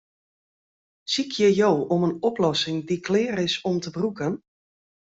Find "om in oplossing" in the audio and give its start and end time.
1.97-2.79